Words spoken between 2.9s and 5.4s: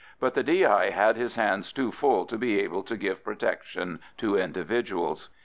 give protection to individuals.